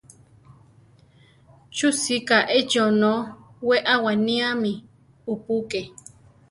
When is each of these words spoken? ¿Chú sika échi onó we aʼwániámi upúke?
¿Chú 1.75 1.87
sika 2.01 2.37
échi 2.57 2.77
onó 2.87 3.13
we 3.67 3.75
aʼwániámi 3.93 4.71
upúke? 5.33 5.81